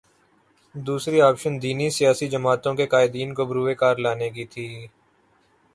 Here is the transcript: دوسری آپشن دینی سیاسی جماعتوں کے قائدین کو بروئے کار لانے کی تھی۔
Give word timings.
دوسری 0.75 1.21
آپشن 1.21 1.53
دینی 1.61 1.89
سیاسی 1.89 2.27
جماعتوں 2.27 2.73
کے 2.75 2.85
قائدین 2.87 3.33
کو 3.33 3.45
بروئے 3.45 3.75
کار 3.75 3.95
لانے 3.97 4.29
کی 4.29 4.45
تھی۔ 4.45 4.67